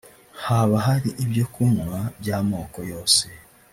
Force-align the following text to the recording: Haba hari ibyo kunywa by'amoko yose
Haba 0.45 0.75
hari 0.87 1.09
ibyo 1.23 1.45
kunywa 1.53 1.99
by'amoko 2.19 2.79
yose 2.91 3.23